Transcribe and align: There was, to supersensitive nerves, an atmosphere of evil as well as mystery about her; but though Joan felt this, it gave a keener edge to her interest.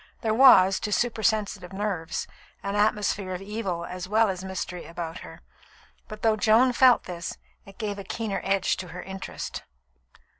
There 0.21 0.33
was, 0.33 0.79
to 0.79 0.91
supersensitive 0.91 1.71
nerves, 1.71 2.25
an 2.63 2.75
atmosphere 2.75 3.35
of 3.35 3.41
evil 3.43 3.85
as 3.85 4.07
well 4.09 4.29
as 4.29 4.43
mystery 4.43 4.87
about 4.87 5.19
her; 5.19 5.41
but 6.07 6.23
though 6.23 6.35
Joan 6.35 6.73
felt 6.73 7.03
this, 7.03 7.37
it 7.67 7.77
gave 7.77 7.99
a 7.99 8.03
keener 8.03 8.41
edge 8.43 8.77
to 8.77 8.87
her 8.87 9.03
interest. 9.03 9.61